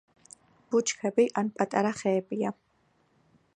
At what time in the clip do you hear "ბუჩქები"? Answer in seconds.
0.75-1.27